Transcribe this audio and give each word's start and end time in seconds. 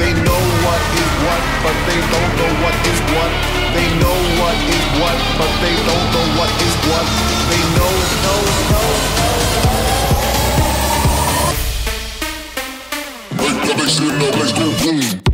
They 0.00 0.14
know 0.14 0.42
what 0.64 0.80
is 0.96 1.12
what, 1.28 1.42
but 1.62 1.76
they 1.84 2.00
don't 2.00 2.32
know 2.40 2.52
what 2.64 2.72
is 2.88 3.00
what. 3.12 3.32
They 3.76 3.88
know 4.00 4.16
what 4.40 4.56
is 4.56 4.86
what, 4.96 5.18
but 5.36 5.52
they 5.60 5.76
don't 5.76 6.06
know 6.14 6.26
what 6.40 6.50
is 6.66 6.74
what. 6.88 7.06
They 7.50 7.62
know, 7.76 7.92
know, 8.24 8.40
know. 8.70 8.88
Make 13.44 13.60
the 13.68 13.74
bass 13.76 14.00
in 14.00 14.18
the 14.18 14.28
place 14.32 14.52
go 14.56 14.66
boom. 14.80 15.29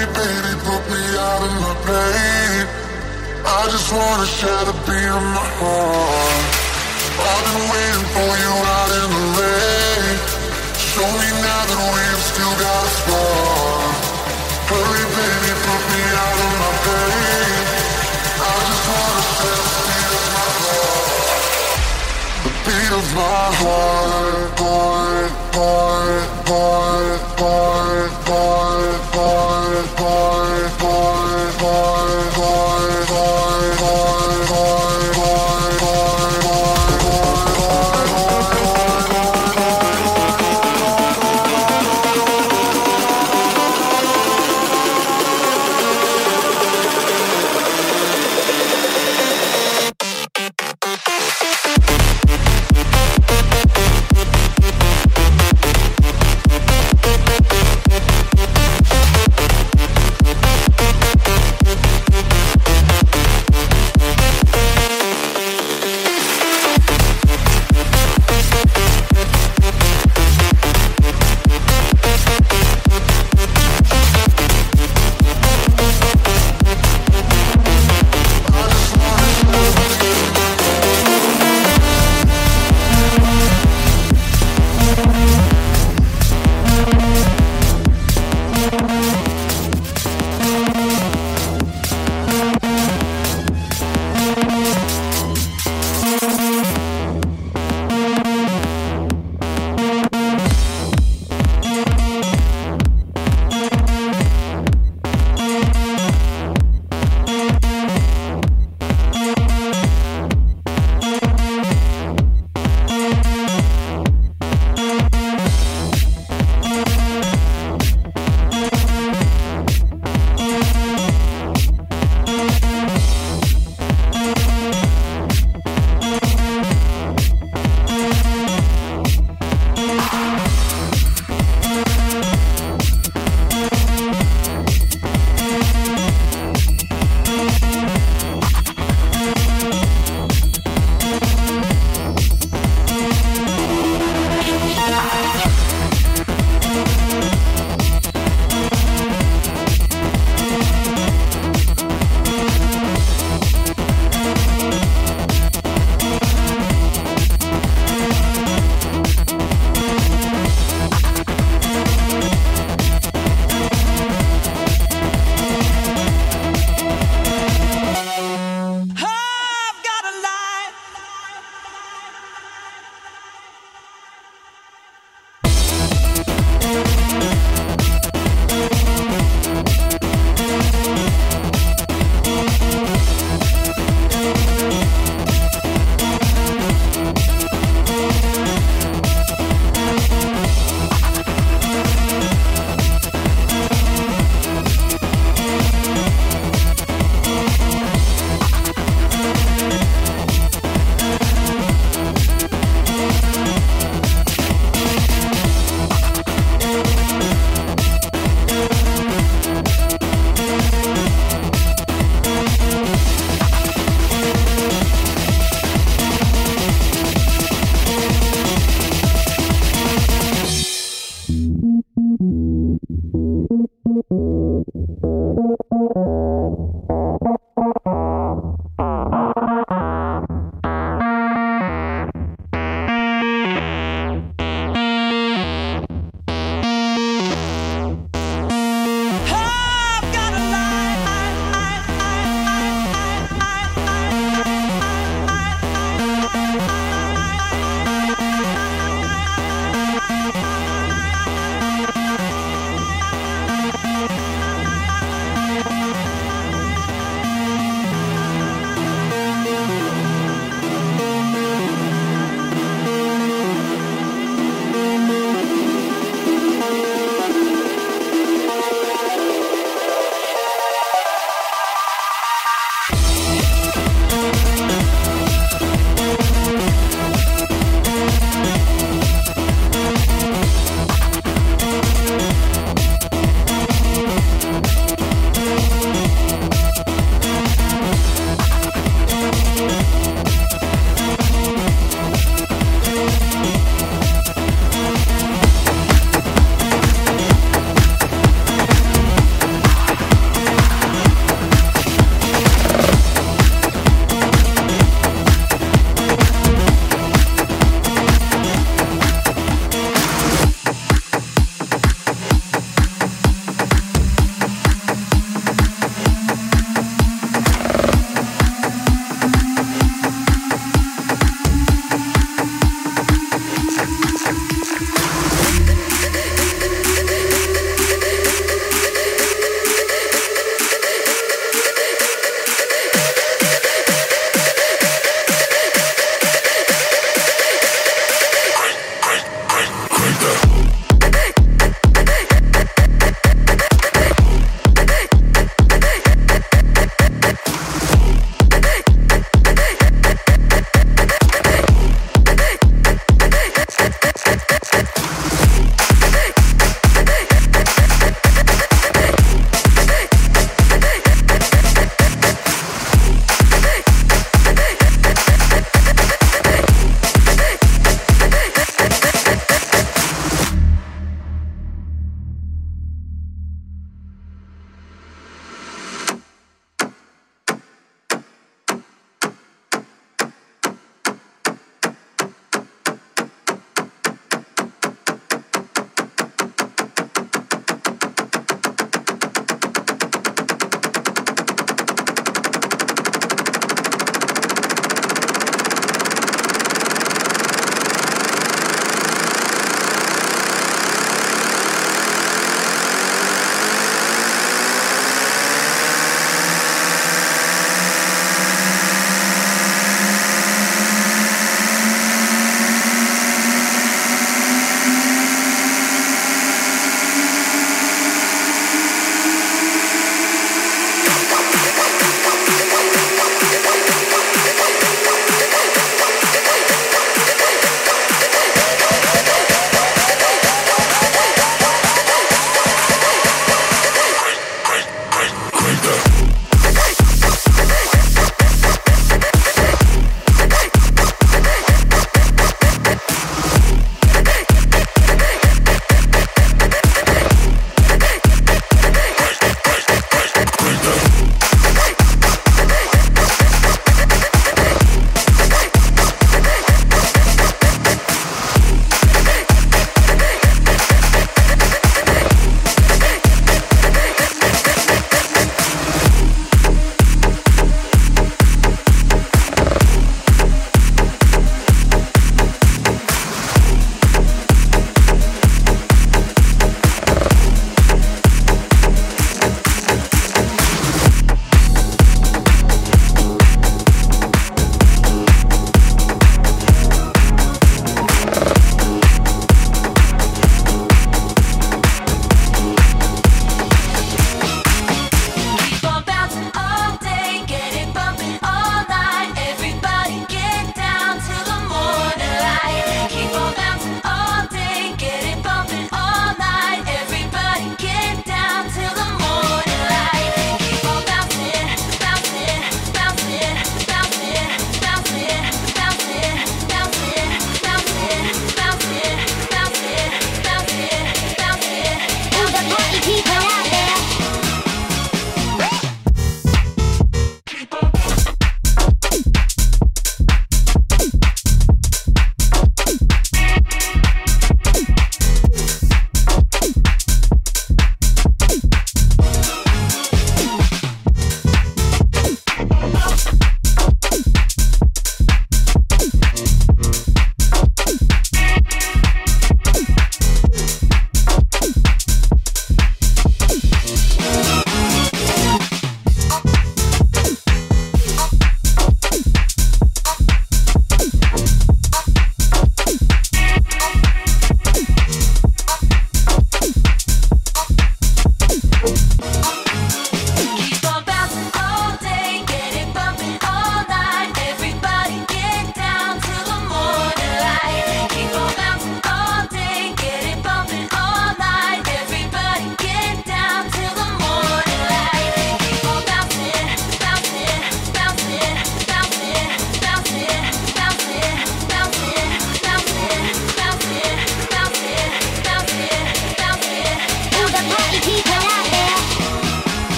Baby, 0.00 0.12
baby, 0.16 0.52
put 0.64 0.80
me 0.88 1.02
out 1.20 1.42
of 1.44 1.52
my 1.60 1.74
pain. 1.84 2.64
I 3.44 3.68
just 3.68 3.92
wanna 3.92 4.24
share 4.24 4.64
the 4.64 4.72
beat 4.88 5.12
of 5.12 5.24
my 5.36 5.44
heart 5.60 6.44
I've 7.20 7.44
been 7.44 7.64
waiting 7.68 8.06
for 8.16 8.30
you 8.32 8.52
out 8.64 8.90
in 8.96 9.08
the 9.12 9.24
rain 9.36 10.16
Show 10.80 11.04
me 11.04 11.28
now 11.44 11.62
that 11.68 11.80
we've 11.92 12.24
still 12.32 12.54
got 12.64 12.80
a 12.80 12.92
spark 12.96 13.92
Hurry, 14.72 15.04
baby, 15.04 15.52
put 15.68 15.82
me 15.92 16.02
out 16.16 16.38
of 16.48 16.52
my 16.64 16.72
pain. 16.80 17.60
I 18.40 18.52
just 18.56 18.84
wanna 18.88 19.19
beat 22.70 22.92
of 22.92 23.14
my 23.16 23.46
heart, 23.60 24.58
heart, 24.60 25.30
heart, 25.58 26.30
heart, 26.50 27.20
heart, 27.40 28.12
heart, 28.30 29.00
heart, 29.10 29.86
heart, 29.98 30.70
heart, 30.80 31.54
heart, 31.60 32.32
heart. 32.38 32.99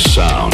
sound. 0.00 0.49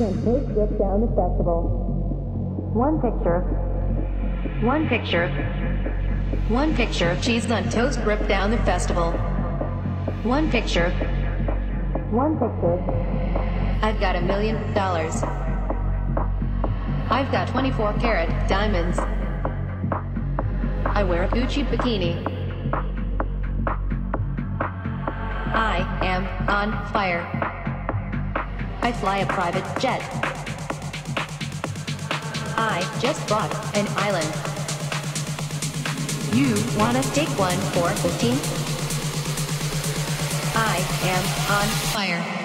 She 0.00 0.06
sent 0.06 0.16
Facebook 0.24 0.78
down 0.78 1.00
the 1.02 1.08
festival. 1.08 1.60
One 2.72 3.00
picture. 3.02 3.40
One 4.64 4.88
picture. 4.88 5.28
One 6.48 6.74
picture 6.74 7.10
of 7.10 7.22
cheese 7.22 7.50
on 7.50 7.68
toast 7.68 8.00
ripped 8.00 8.26
down 8.26 8.50
the 8.50 8.58
festival. 8.58 9.12
One 10.22 10.50
picture. 10.50 10.90
One 12.10 12.38
picture. 12.38 12.80
I've 13.82 14.00
got 14.00 14.16
a 14.16 14.22
million 14.22 14.72
dollars. 14.72 15.22
I've 17.10 17.30
got 17.30 17.48
24 17.48 17.94
karat 18.00 18.48
diamonds. 18.48 18.98
I 20.86 21.04
wear 21.04 21.24
a 21.24 21.28
Gucci 21.28 21.68
bikini. 21.68 22.26
I 25.52 25.98
am 26.02 26.48
on 26.48 26.86
fire. 26.90 27.39
I 28.82 28.92
fly 28.92 29.18
a 29.18 29.26
private 29.26 29.64
jet. 29.78 30.00
I 32.56 32.80
just 33.00 33.28
bought 33.28 33.52
an 33.76 33.86
island. 33.96 34.30
You 36.34 36.54
wanna 36.78 37.02
take 37.12 37.28
one 37.38 37.58
for 37.72 37.90
15? 37.90 38.38
I 40.56 40.76
am 41.04 41.24
on 41.52 41.68
fire. 41.92 42.22
Fire. 42.22 42.39